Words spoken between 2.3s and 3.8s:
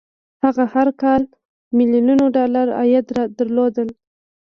ډالر عايد درلود.